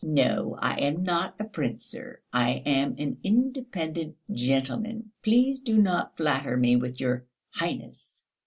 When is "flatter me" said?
6.17-6.75